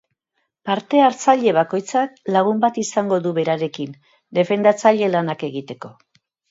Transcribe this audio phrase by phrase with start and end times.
[0.69, 3.95] Parte hartzaile bakoitzak lagun bat izango du berarekin,
[4.41, 5.97] defendatzaile lanak egiteko.